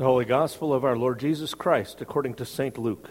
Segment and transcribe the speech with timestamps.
[0.00, 2.78] The Holy Gospel of our Lord Jesus Christ according to St.
[2.78, 3.10] Luke.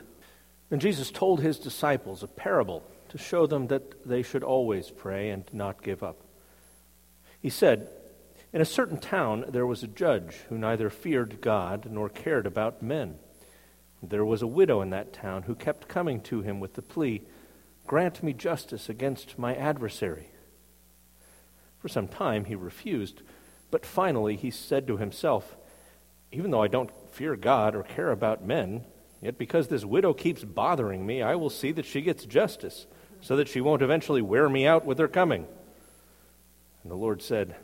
[0.72, 5.30] And Jesus told his disciples a parable to show them that they should always pray
[5.30, 6.20] and not give up.
[7.40, 7.90] He said,
[8.52, 12.82] In a certain town there was a judge who neither feared God nor cared about
[12.82, 13.20] men.
[14.02, 17.22] There was a widow in that town who kept coming to him with the plea,
[17.86, 20.32] Grant me justice against my adversary.
[21.78, 23.22] For some time he refused,
[23.70, 25.56] but finally he said to himself,
[26.32, 28.86] even though I don't fear God or care about men,
[29.22, 32.86] yet because this widow keeps bothering me, I will see that she gets justice,
[33.22, 35.48] so that she won't eventually wear me out with her coming.
[36.84, 37.56] And the Lord said,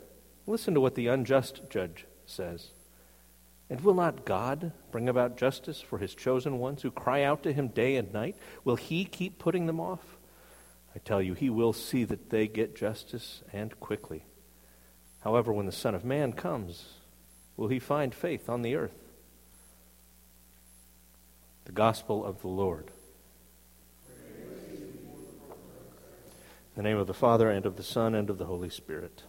[0.46, 2.68] Listen to what the unjust judge says.
[3.68, 7.52] And will not God bring about justice for his chosen ones who cry out to
[7.52, 8.36] him day and night?
[8.64, 10.18] Will he keep putting them off?
[10.94, 14.24] I tell you, he will see that they get justice and quickly.
[15.20, 16.84] However, when the Son of Man comes,
[17.56, 18.94] will he find faith on the earth?
[21.64, 22.90] The Gospel of the Lord.
[26.76, 29.22] In the name of the Father, and of the Son, and of the Holy Spirit.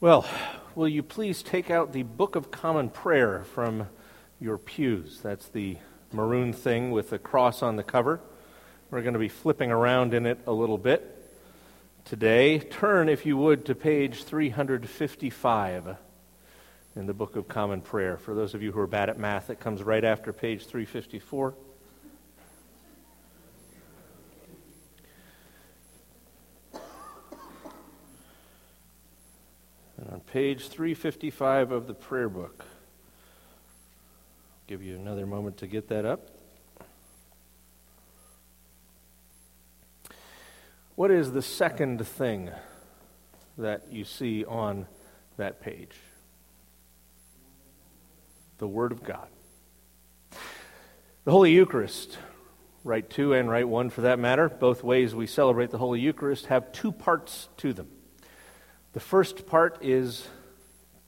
[0.00, 0.26] Well,
[0.74, 3.88] will you please take out the Book of Common Prayer from
[4.40, 5.20] your pews.
[5.22, 5.78] That's the
[6.12, 8.20] maroon thing with the cross on the cover.
[8.90, 11.10] We're going to be flipping around in it a little bit
[12.04, 12.58] today.
[12.58, 15.96] Turn, if you would, to page 355
[16.96, 18.16] in the Book of Common Prayer.
[18.16, 21.54] For those of you who are bad at math, it comes right after page 354.
[29.96, 32.64] And on page 355 of the prayer book,
[34.66, 36.30] Give you another moment to get that up.
[40.94, 42.50] What is the second thing
[43.58, 44.86] that you see on
[45.36, 45.94] that page?
[48.56, 49.28] The Word of God.
[51.24, 52.16] The Holy Eucharist,
[52.84, 56.46] rite two and rite one for that matter, both ways we celebrate the Holy Eucharist
[56.46, 57.88] have two parts to them.
[58.94, 60.26] The first part is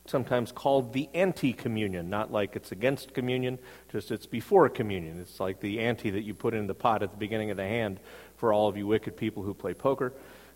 [0.08, 3.58] sometimes called the ante communion, not like it's against communion,
[3.90, 5.20] just it's before communion.
[5.20, 7.64] It's like the ante that you put in the pot at the beginning of the
[7.64, 8.00] hand
[8.36, 10.12] for all of you wicked people who play poker,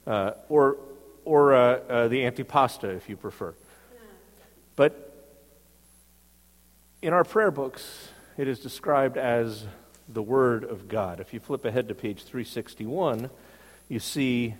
[0.06, 0.77] uh, or,
[1.25, 3.55] or uh, uh, the antipasta if you prefer.
[4.77, 5.11] But
[7.03, 9.67] in our prayer books, it is described as
[10.09, 11.21] the Word of God.
[11.21, 13.31] If you flip ahead to page 361,
[13.88, 14.55] you see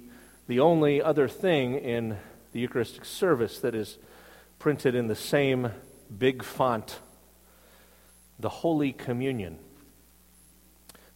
[0.47, 2.19] the only other thing in
[2.53, 3.99] the Eucharistic service that is
[4.61, 5.73] printed in the same
[6.17, 7.01] big font
[8.39, 9.59] the Holy Communion.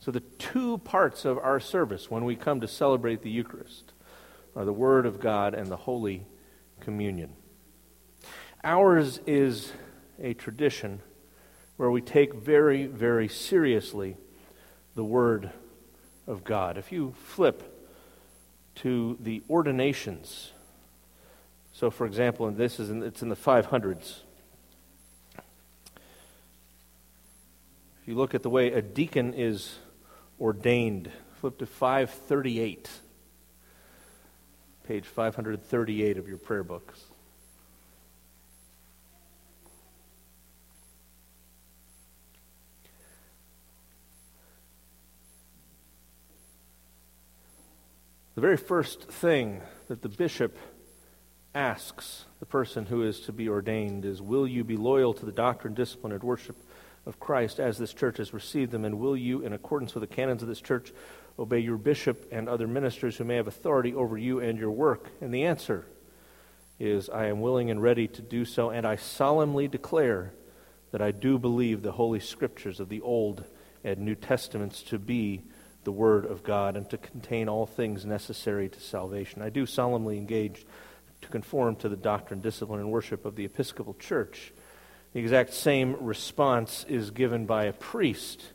[0.00, 3.92] So, the two parts of our service when we come to celebrate the Eucharist
[4.56, 6.26] are the Word of God and the Holy
[6.80, 7.34] Communion.
[8.62, 9.72] Ours is
[10.20, 11.00] a tradition
[11.76, 14.16] where we take very, very seriously
[14.94, 15.50] the Word
[16.26, 16.78] of God.
[16.78, 17.90] If you flip
[18.76, 20.52] to the ordinations
[21.74, 24.20] so, for example, and this is in, it's in the 500s.
[28.00, 29.74] If you look at the way a deacon is
[30.40, 32.88] ordained, flip to 538,
[34.86, 37.02] page 538 of your prayer books.
[48.36, 50.56] The very first thing that the bishop
[51.54, 55.32] asks the person who is to be ordained is Will you be loyal to the
[55.32, 56.56] doctrine, discipline, and worship
[57.06, 58.84] of Christ as this church has received them?
[58.84, 60.92] And will you, in accordance with the canons of this church,
[61.38, 65.10] obey your bishop and other ministers who may have authority over you and your work?
[65.20, 65.86] And the answer
[66.78, 70.32] is I am willing and ready to do so, and I solemnly declare
[70.90, 73.44] that I do believe the Holy Scriptures of the Old
[73.82, 75.42] and New Testaments to be
[75.84, 79.42] the Word of God and to contain all things necessary to salvation.
[79.42, 80.66] I do solemnly engage
[81.24, 84.52] to conform to the doctrine, discipline, and worship of the Episcopal Church.
[85.14, 88.52] The exact same response is given by a priest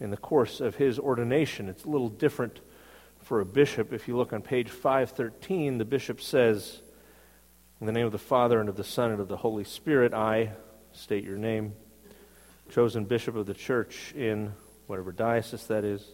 [0.00, 1.68] in the course of his ordination.
[1.68, 2.60] It's a little different
[3.22, 3.92] for a bishop.
[3.92, 6.82] If you look on page 513, the bishop says,
[7.80, 10.12] In the name of the Father, and of the Son, and of the Holy Spirit,
[10.12, 10.52] I
[10.92, 11.74] state your name,
[12.70, 14.52] chosen bishop of the church in
[14.88, 16.04] whatever diocese that is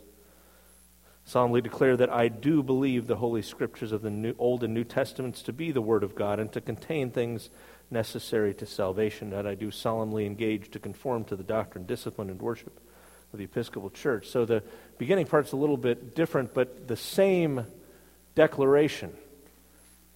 [1.25, 4.85] solemnly declare that I do believe the Holy Scriptures of the New, Old and New
[4.85, 7.51] Testaments to be the Word of God and to contain things
[7.91, 12.41] necessary to salvation, that I do solemnly engage to conform to the doctrine, discipline, and
[12.41, 12.79] worship
[13.33, 14.29] of the Episcopal Church.
[14.29, 14.63] So the
[14.99, 17.67] beginning part's a little bit different, but the same
[18.35, 19.13] declaration,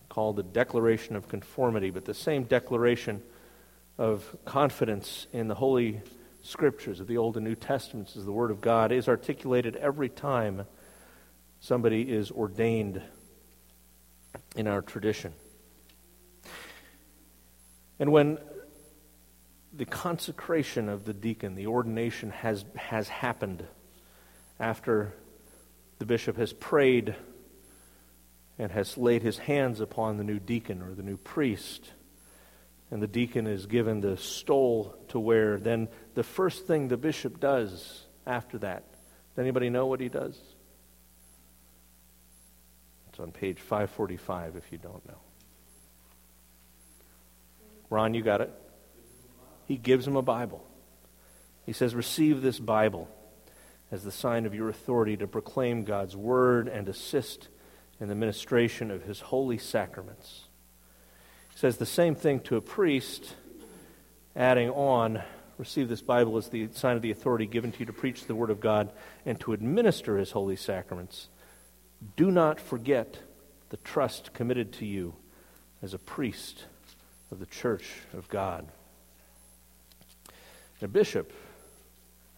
[0.08, 3.22] called the Declaration of Conformity, but the same declaration
[3.96, 6.00] of confidence in the Holy
[6.42, 10.08] Scriptures of the Old and New Testaments as the Word of God is articulated every
[10.08, 10.66] time
[11.60, 13.02] somebody is ordained
[14.56, 15.32] in our tradition.
[17.98, 18.38] And when
[19.72, 23.64] the consecration of the deacon, the ordination, has, has happened
[24.58, 25.14] after
[25.98, 27.14] the bishop has prayed
[28.58, 31.92] and has laid his hands upon the new deacon or the new priest,
[32.90, 37.38] and the deacon is given the stole to wear, then the first thing the bishop
[37.38, 40.36] does after that, does anybody know what he does?
[43.18, 45.18] It's on page 545 if you don't know.
[47.90, 48.52] Ron, you got it?
[49.66, 50.64] He gives him a Bible.
[51.66, 53.08] He says, Receive this Bible
[53.90, 57.48] as the sign of your authority to proclaim God's word and assist
[57.98, 60.42] in the ministration of his holy sacraments.
[61.50, 63.34] He says the same thing to a priest,
[64.36, 65.24] adding on,
[65.56, 68.36] Receive this Bible as the sign of the authority given to you to preach the
[68.36, 68.92] word of God
[69.26, 71.26] and to administer his holy sacraments.
[72.16, 73.18] Do not forget
[73.70, 75.14] the trust committed to you
[75.82, 76.64] as a priest
[77.30, 78.66] of the church of God.
[80.80, 81.32] A bishop,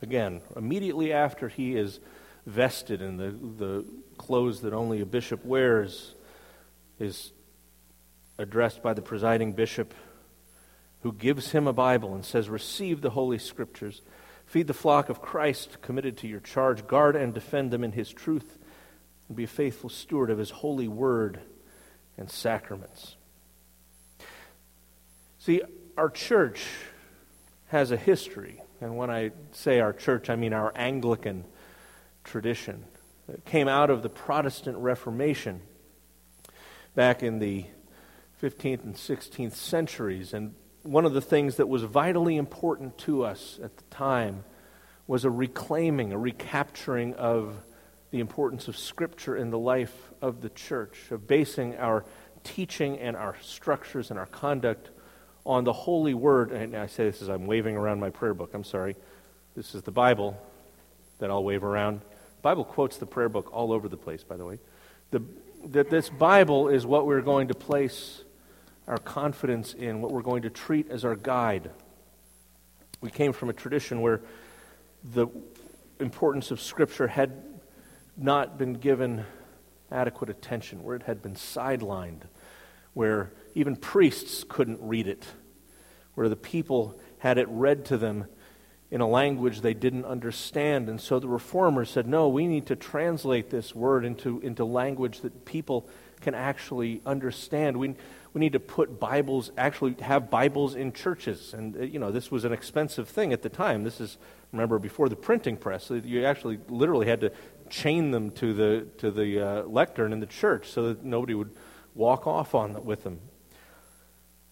[0.03, 2.01] again, immediately after he is
[2.47, 3.85] vested in the, the
[4.17, 6.15] clothes that only a bishop wears,
[6.99, 7.33] is
[8.39, 9.95] addressed by the presiding bishop
[11.03, 14.03] who gives him a Bible and says, Receive the Holy Scriptures,
[14.47, 18.11] feed the flock of Christ committed to your charge, guard and defend them in his
[18.11, 18.59] truth,
[19.31, 21.39] and be a faithful steward of his holy word
[22.19, 23.15] and sacraments.
[25.39, 25.63] See,
[25.97, 26.67] our church
[27.69, 28.61] has a history.
[28.81, 31.45] And when I say our church, I mean our Anglican
[32.25, 32.85] tradition.
[33.33, 35.61] It came out of the Protestant Reformation
[36.97, 37.67] back in the
[38.43, 40.35] 15th and 16th centuries.
[40.35, 44.43] And one of the things that was vitally important to us at the time
[45.07, 47.63] was a reclaiming, a recapturing of
[48.11, 52.05] the importance of Scripture in the life of the church, of basing our
[52.43, 54.91] teaching and our structures and our conduct
[55.47, 56.51] on the holy word.
[56.53, 58.51] And I say this as I'm waving around my prayer book.
[58.55, 58.97] I'm sorry.
[59.55, 60.37] This is the Bible
[61.19, 62.01] that I'll wave around.
[62.01, 64.59] The Bible quotes the prayer book all over the place, by the way.
[65.11, 65.23] The,
[65.67, 68.25] that this Bible is what we're going to place
[68.87, 71.71] our confidence in, what we're going to treat as our guide.
[73.01, 74.21] We came from a tradition where
[75.13, 75.29] the
[76.01, 77.50] importance of Scripture had
[78.17, 79.25] not been given
[79.91, 82.23] adequate attention, where it had been sidelined,
[82.95, 85.27] where even priests couldn't read it,
[86.15, 88.27] where the people had it read to them
[88.91, 90.89] in a language they didn't understand.
[90.89, 95.21] And so the reformers said, no, we need to translate this word into, into language
[95.21, 95.89] that people
[96.21, 97.77] can actually understand.
[97.77, 97.95] We,
[98.35, 101.55] we need to put Bibles, actually have Bibles in churches.
[101.55, 103.85] And, uh, you know, this was an expensive thing at the time.
[103.85, 104.19] This is,
[104.53, 105.91] remember, before the printing press.
[105.91, 107.33] You actually literally had to
[107.71, 111.51] chain them to the, to the uh, lectern in the church so that nobody would
[111.95, 113.21] walk off on with them.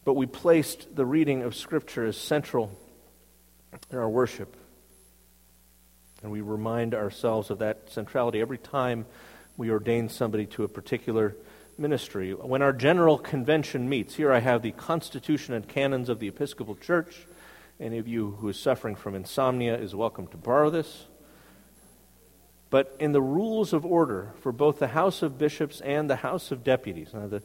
[0.05, 2.79] But we placed the reading of Scripture as central
[3.91, 4.57] in our worship.
[6.23, 9.07] And we remind ourselves of that centrality every time
[9.57, 11.37] we ordain somebody to a particular
[11.77, 12.33] ministry.
[12.33, 16.77] When our general convention meets, here I have the Constitution and Canons of the Episcopal
[16.77, 17.27] Church.
[17.79, 21.08] Any of you who is suffering from insomnia is welcome to borrow this.
[22.71, 26.51] But in the rules of order for both the House of Bishops and the House
[26.51, 27.43] of Deputies, now the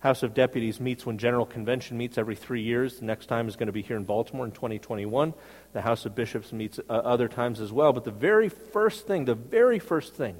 [0.00, 2.98] House of Deputies meets when General Convention meets every three years.
[2.98, 5.32] The next time is going to be here in Baltimore in 2021.
[5.72, 7.92] The House of Bishops meets uh, other times as well.
[7.92, 10.36] But the very first thing, the very first thing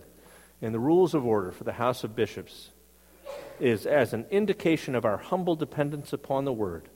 [0.61, 2.71] in the rules of order for the House of Bishops
[3.59, 6.89] is as an indication of our humble dependence upon the Word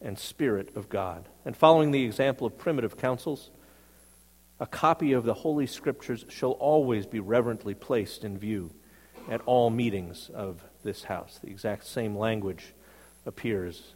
[0.00, 1.28] and Spirit of God.
[1.44, 3.50] And following the example of primitive councils,
[4.60, 8.70] a copy of the Holy Scriptures shall always be reverently placed in view
[9.30, 11.38] at all meetings of this house.
[11.42, 12.74] The exact same language
[13.26, 13.94] appears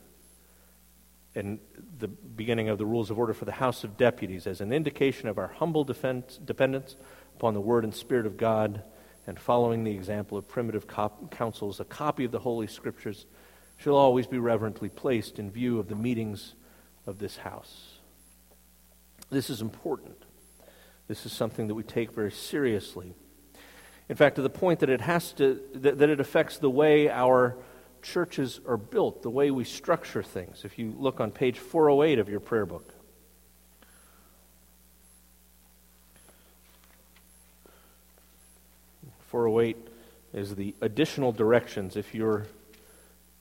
[1.35, 1.59] in
[1.99, 5.29] the beginning of the rules of order for the House of Deputies as an indication
[5.29, 6.97] of our humble defense, dependence
[7.37, 8.83] upon the Word and Spirit of God,
[9.27, 13.25] and following the example of primitive cop- councils, a copy of the Holy Scriptures
[13.79, 16.55] shall always be reverently placed in view of the meetings
[17.07, 17.99] of this house.
[19.31, 20.23] This is important.
[21.13, 23.13] This is something that we take very seriously.
[24.09, 27.11] In fact, to the point that it has to that, that it affects the way
[27.11, 27.55] our
[28.01, 30.65] churches are built, the way we structure things.
[30.65, 32.95] If you look on page 408 of your prayer book.
[39.27, 39.77] 408
[40.33, 41.95] is the additional directions.
[41.95, 42.47] If you're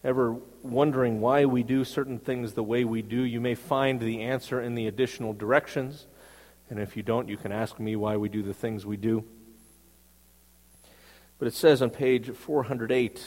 [0.03, 4.23] ever wondering why we do certain things the way we do, you may find the
[4.23, 6.07] answer in the additional directions.
[6.71, 9.25] And if you don't, you can ask me why we do the things we do.
[11.37, 13.21] But it says on page 408,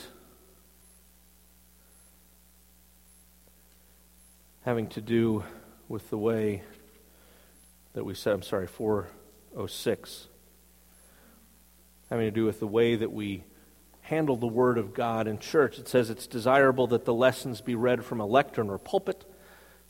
[4.63, 5.45] having to do
[5.91, 6.63] with the way
[7.93, 10.29] that we said, I'm sorry, 406,
[12.09, 13.45] having to do with the way that we
[14.01, 15.79] handle the Word of God in church.
[15.79, 19.27] It says it's desirable that the lessons be read from a lectern or pulpit,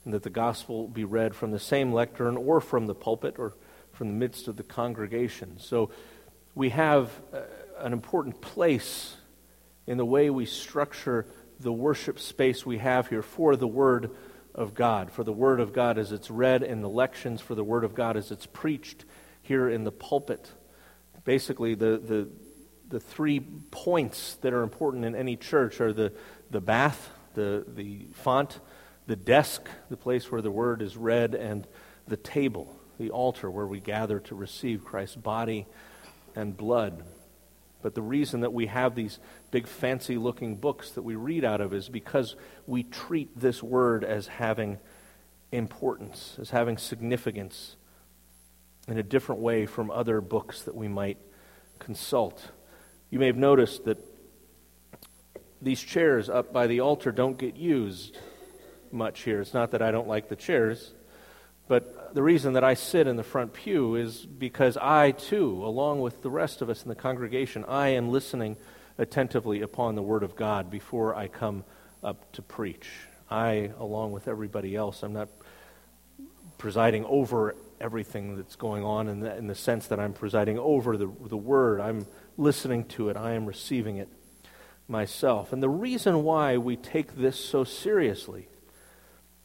[0.04, 3.54] and that the gospel be read from the same lectern or from the pulpit or
[3.92, 5.58] from the midst of the congregation.
[5.58, 5.90] So
[6.54, 7.40] we have uh,
[7.78, 9.16] an important place
[9.86, 11.26] in the way we structure
[11.60, 14.10] the worship space we have here for the Word
[14.54, 15.10] of God.
[15.10, 17.94] For the Word of God as it's read in the lections, for the Word of
[17.94, 19.04] God as it's preached
[19.42, 20.50] here in the pulpit.
[21.24, 22.28] Basically, the, the,
[22.88, 26.12] the three points that are important in any church are the,
[26.50, 28.60] the bath, the, the font,
[29.06, 31.66] the desk, the place where the word is read, and
[32.06, 35.66] the table, the altar where we gather to receive Christ's body
[36.34, 37.04] and blood.
[37.82, 39.18] But the reason that we have these
[39.50, 42.34] big fancy looking books that we read out of is because
[42.66, 44.78] we treat this word as having
[45.52, 47.76] importance, as having significance
[48.88, 51.18] in a different way from other books that we might
[51.78, 52.50] consult.
[53.10, 53.98] You may have noticed that
[55.60, 58.16] these chairs up by the altar don't get used
[58.94, 59.40] much here.
[59.40, 60.92] It's not that I don't like the chairs,
[61.66, 66.00] but the reason that I sit in the front pew is because I, too, along
[66.00, 68.56] with the rest of us in the congregation, I am listening
[68.98, 71.64] attentively upon the Word of God before I come
[72.02, 72.88] up to preach.
[73.30, 75.28] I, along with everybody else, I'm not
[76.58, 80.96] presiding over everything that's going on in the, in the sense that I'm presiding over
[80.96, 81.80] the, the Word.
[81.80, 84.08] I'm listening to it, I am receiving it
[84.86, 85.52] myself.
[85.52, 88.48] And the reason why we take this so seriously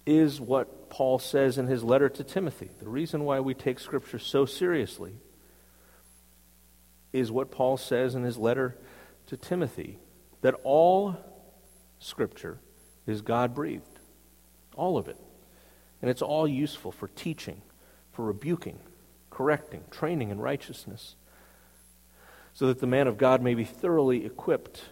[0.10, 2.72] is what Paul says in his letter to Timothy.
[2.80, 5.14] The reason why we take Scripture so seriously
[7.14, 8.76] is what Paul says in his letter
[9.28, 10.00] to Timothy
[10.42, 11.16] that all
[12.00, 12.60] Scripture
[13.06, 14.00] is God breathed.
[14.76, 15.18] All of it.
[16.02, 17.62] And it's all useful for teaching,
[18.12, 18.80] for rebuking,
[19.30, 21.16] correcting, training in righteousness
[22.54, 24.86] so that the man of God may be thoroughly equipped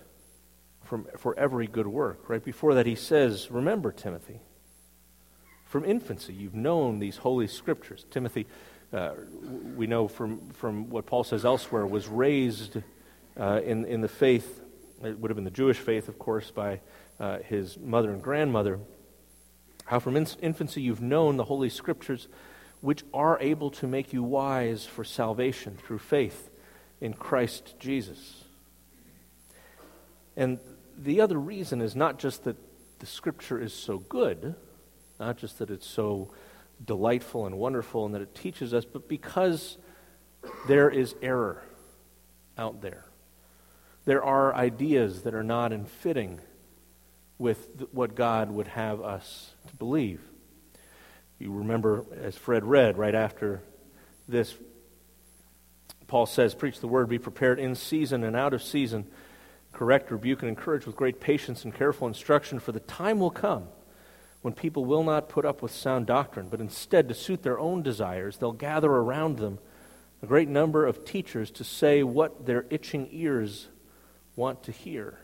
[1.18, 2.30] for every good work.
[2.30, 4.40] Right before that, he says, Remember, Timothy,
[5.68, 8.06] from infancy you've known these holy scriptures.
[8.12, 8.48] Timothy,
[8.94, 9.12] uh,
[9.76, 12.78] we know from, from what Paul says elsewhere, was raised
[13.40, 14.62] uh, in, in the faith,
[15.04, 16.80] it would have been the Jewish faith, of course, by
[17.20, 18.80] uh, his mother and grandmother.
[19.86, 22.28] How from in- infancy you've known the holy scriptures,
[22.82, 26.50] which are able to make you wise for salvation through faith
[27.02, 28.44] in Christ Jesus.
[30.36, 30.60] And
[30.98, 32.58] the other reason is not just that
[33.00, 34.56] the Scripture is so good,
[35.20, 36.32] not just that it's so
[36.84, 39.78] delightful and wonderful and that it teaches us, but because
[40.68, 41.64] there is error
[42.58, 43.06] out there.
[44.06, 46.40] There are ideas that are not in fitting
[47.38, 50.22] with what God would have us to believe.
[51.40, 53.62] You remember, as Fred read right after
[54.28, 54.56] this
[56.08, 59.06] Paul says, Preach the word, be prepared in season and out of season,
[59.74, 63.68] correct, rebuke, and encourage with great patience and careful instruction, for the time will come
[64.42, 67.82] when people will not put up with sound doctrine, but instead, to suit their own
[67.82, 69.60] desires, they'll gather around them
[70.22, 73.68] a great number of teachers to say what their itching ears
[74.36, 75.20] want to hear,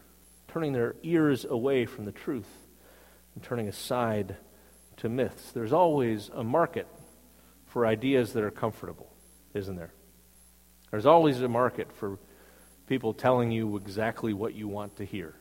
[0.48, 2.50] turning their ears away from the truth
[3.36, 4.36] and turning aside
[4.98, 5.52] to myths.
[5.52, 6.88] There's always a market
[7.68, 9.12] for ideas that are comfortable,
[9.54, 9.94] isn't there?
[10.92, 12.20] There's always a market for
[12.88, 15.34] people telling you exactly what you want to hear.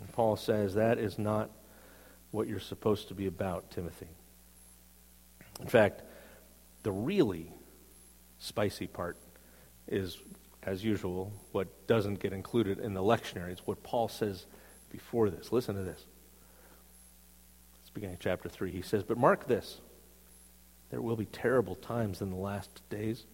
[0.00, 1.50] And Paul says that is not
[2.34, 4.08] what you're supposed to be about, Timothy.
[5.60, 6.02] In fact,
[6.82, 7.52] the really
[8.40, 9.16] spicy part
[9.86, 10.18] is,
[10.64, 13.52] as usual, what doesn't get included in the lectionary.
[13.52, 14.46] It's what Paul says
[14.90, 15.52] before this.
[15.52, 16.04] Listen to this.
[17.80, 18.72] It's beginning of chapter 3.
[18.72, 19.80] He says, But mark this
[20.90, 23.24] there will be terrible times in the last days.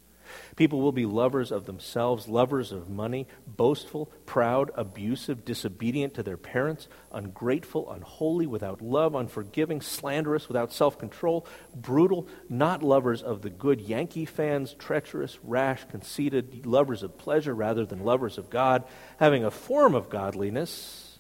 [0.57, 6.37] People will be lovers of themselves, lovers of money, boastful, proud, abusive, disobedient to their
[6.37, 13.51] parents, ungrateful, unholy, without love, unforgiving, slanderous, without self control, brutal, not lovers of the
[13.51, 18.85] good, Yankee fans, treacherous, rash, conceited, lovers of pleasure rather than lovers of God,
[19.19, 21.19] having a form of godliness,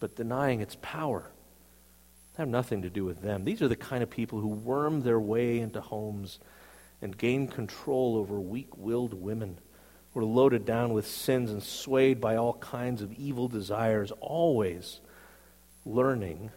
[0.00, 1.30] but denying its power.
[2.36, 3.44] have nothing to do with them.
[3.44, 6.38] These are the kind of people who worm their way into homes
[7.02, 9.58] and gain control over weak willed women,
[10.12, 15.00] We're loaded down with sins and swayed by all kinds of evil desires, always
[15.84, 16.50] learning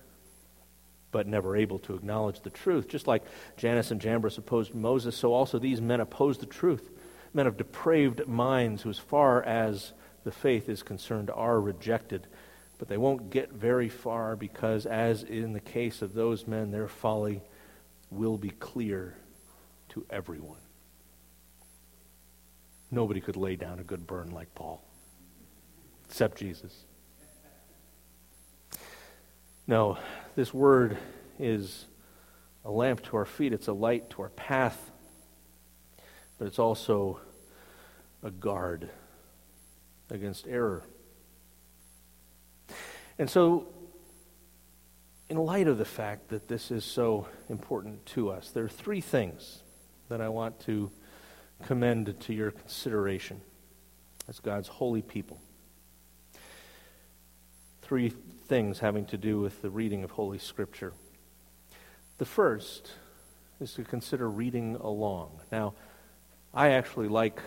[1.12, 2.88] but never able to acknowledge the truth.
[2.88, 3.24] Just like
[3.56, 6.90] Jannes and Jambres opposed Moses, so also these men oppose the truth.
[7.34, 12.28] Men of depraved minds who, as far as the faith is concerned, are rejected.
[12.80, 16.88] But they won't get very far because, as in the case of those men, their
[16.88, 17.42] folly
[18.10, 19.16] will be clear
[19.94, 20.60] to everyone.
[22.90, 24.84] Nobody could lay down a good burn like Paul,
[26.08, 26.86] except Jesus.
[29.68, 29.98] No,
[30.36, 30.98] this word
[31.40, 31.86] is
[32.66, 34.92] a lamp to our feet, it's a light to our path,
[36.38, 37.20] but it's also
[38.22, 38.90] a guard
[40.10, 40.84] against error.
[43.18, 43.68] And so,
[45.30, 49.02] in light of the fact that this is so important to us, there are three
[49.02, 49.63] things
[50.14, 50.92] that I want to
[51.66, 53.42] commend to your consideration
[54.30, 55.42] as God's holy people.
[57.82, 58.14] Three
[58.46, 60.94] things having to do with the reading of Holy Scripture.
[62.20, 62.92] The first
[63.60, 65.32] is to consider reading along.
[65.52, 65.74] Now,
[66.54, 67.40] I actually like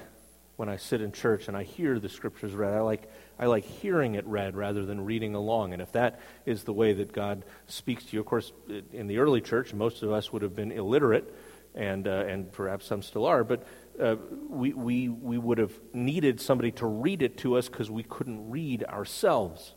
[0.56, 2.74] when I sit in church and I hear the scriptures read.
[2.74, 3.08] I like
[3.38, 5.72] I like hearing it read rather than reading along.
[5.72, 8.52] And if that is the way that God speaks to you, of course,
[8.92, 11.32] in the early church, most of us would have been illiterate,
[11.76, 13.66] and uh, and perhaps some still are, but
[14.00, 14.16] uh,
[14.48, 18.50] we, we, we would have needed somebody to read it to us because we couldn't
[18.50, 19.74] read ourselves.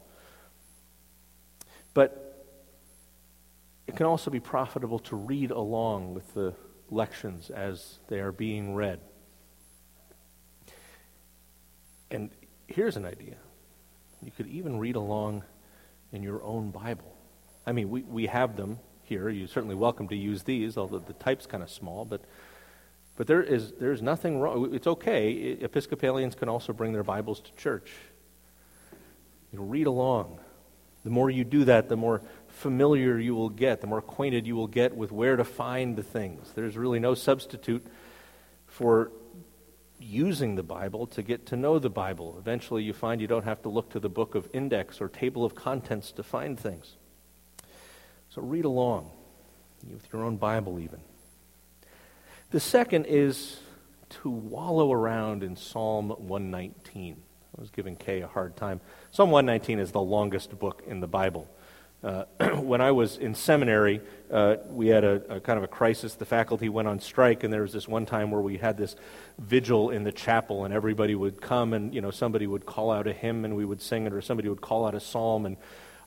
[1.93, 2.45] But
[3.87, 6.53] it can also be profitable to read along with the
[6.89, 8.99] lections as they are being read.
[12.11, 12.29] And
[12.67, 13.35] here's an idea
[14.21, 15.43] you could even read along
[16.11, 17.15] in your own Bible.
[17.65, 18.79] I mean, we, we have them
[19.09, 19.27] here.
[19.29, 22.21] You're certainly welcome to use these, although the type's kind of small, but
[23.17, 24.73] but there is there's nothing wrong.
[24.73, 25.57] It's okay.
[25.59, 27.91] Episcopalians can also bring their Bibles to church.
[29.51, 30.39] You know, read along.
[31.03, 34.55] The more you do that, the more familiar you will get, the more acquainted you
[34.55, 36.51] will get with where to find the things.
[36.55, 37.85] There's really no substitute
[38.67, 39.11] for
[39.99, 42.35] using the Bible to get to know the Bible.
[42.37, 45.43] Eventually, you find you don't have to look to the book of index or table
[45.43, 46.95] of contents to find things.
[48.39, 49.11] So read along
[49.91, 51.01] with your own Bible, even.
[52.51, 53.59] The second is
[54.21, 57.17] to wallow around in Psalm 119.
[57.57, 58.79] I was giving Kay a hard time.
[59.11, 61.49] Psalm 119 is the longest book in the Bible.
[62.01, 62.23] Uh,
[62.61, 63.99] when I was in seminary,
[64.31, 66.15] uh, we had a, a, kind of a crisis.
[66.15, 68.95] The faculty went on strike, and there was this one time where we had this
[69.37, 73.05] vigil in the chapel, and everybody would come, and you know somebody would call out
[73.05, 75.57] a hymn, and we would sing it, or somebody would call out a psalm, and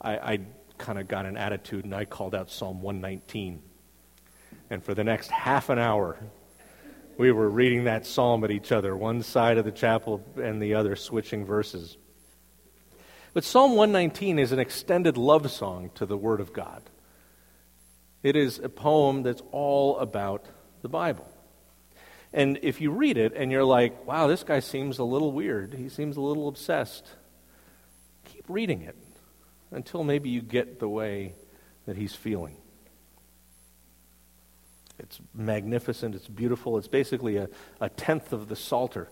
[0.00, 0.38] I, I
[0.82, 3.62] kind of got an attitude, and I called out Psalm 119.
[4.68, 6.18] And for the next half an hour,
[7.16, 10.74] we were reading that psalm at each other, one side of the chapel and the
[10.74, 11.96] other, switching verses.
[13.32, 16.82] But Psalm 119 is an extended love song to the Word of God.
[18.22, 20.44] It is a poem that's all about
[20.82, 21.28] the Bible.
[22.32, 25.74] And if you read it and you're like, wow, this guy seems a little weird,
[25.74, 27.06] he seems a little obsessed,
[28.24, 28.96] keep reading it
[29.72, 31.34] until maybe you get the way
[31.86, 32.56] that he's feeling.
[34.98, 37.48] It's magnificent, it's beautiful, it's basically a,
[37.80, 39.08] a tenth of the Psalter.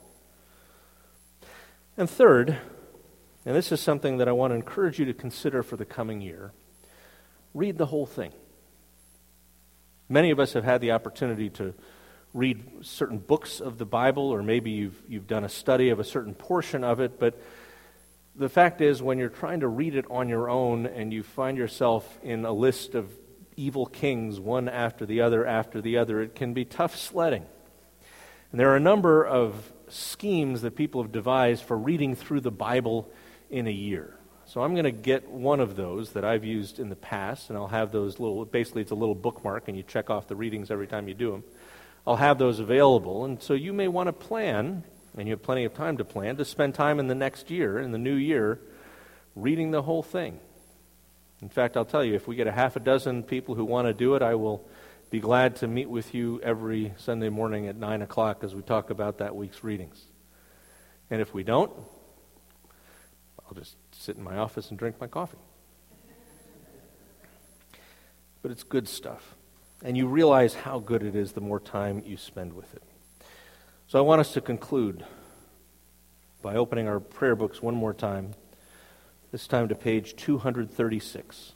[1.96, 2.58] And third,
[3.44, 6.20] and this is something that I want to encourage you to consider for the coming
[6.20, 6.52] year
[7.54, 8.32] read the whole thing.
[10.08, 11.74] Many of us have had the opportunity to
[12.32, 16.04] read certain books of the Bible, or maybe you've, you've done a study of a
[16.04, 17.40] certain portion of it, but
[18.36, 21.58] the fact is, when you're trying to read it on your own and you find
[21.58, 23.10] yourself in a list of
[23.56, 27.44] evil kings, one after the other after the other, it can be tough sledding.
[28.50, 32.50] And there are a number of schemes that people have devised for reading through the
[32.50, 33.10] Bible
[33.50, 34.16] in a year.
[34.46, 37.58] So I'm going to get one of those that I've used in the past, and
[37.58, 40.70] I'll have those little, basically, it's a little bookmark, and you check off the readings
[40.70, 41.44] every time you do them.
[42.06, 43.24] I'll have those available.
[43.24, 44.82] And so you may want to plan,
[45.16, 47.78] and you have plenty of time to plan, to spend time in the next year,
[47.78, 48.60] in the new year,
[49.34, 50.38] reading the whole thing.
[51.42, 53.86] In fact, I'll tell you, if we get a half a dozen people who want
[53.88, 54.68] to do it, I will
[55.10, 58.90] be glad to meet with you every Sunday morning at 9 o'clock as we talk
[58.90, 60.04] about that week's readings.
[61.10, 61.72] And if we don't,
[63.44, 65.38] I'll just sit in my office and drink my coffee.
[68.42, 69.34] But it's good stuff.
[69.82, 72.82] And you realize how good it is the more time you spend with it.
[73.90, 75.04] So I want us to conclude
[76.42, 78.34] by opening our prayer books one more time
[79.32, 81.52] this time to page 236.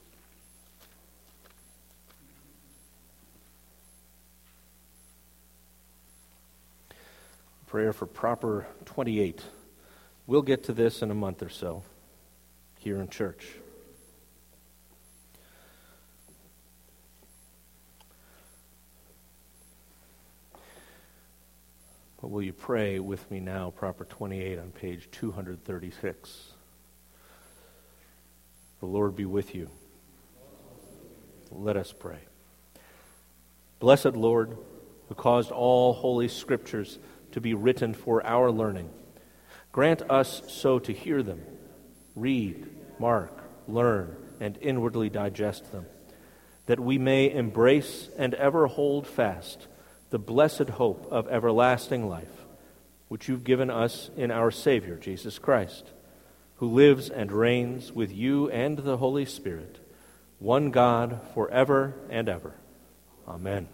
[7.67, 9.41] Prayer for proper 28.
[10.27, 11.83] We'll get to this in a month or so
[12.77, 13.45] here in church.
[22.25, 26.43] But will you pray with me now, proper 28 on page 236?
[28.79, 29.69] The Lord be with you.
[31.51, 32.17] Let us pray.
[33.79, 34.57] Blessed Lord,
[35.07, 36.97] who caused all holy scriptures
[37.33, 38.89] to be written for our learning,
[39.71, 41.43] grant us so to hear them,
[42.15, 45.85] read, mark, learn, and inwardly digest them,
[46.65, 49.67] that we may embrace and ever hold fast
[50.15, 52.45] the blessed hope of everlasting life,
[53.09, 55.91] which you've given us in our Savior, Jesus Christ,
[56.55, 59.77] who lives and reigns with you and the Holy Spirit,
[60.39, 62.53] one God, forever and ever.
[63.27, 63.67] Amen.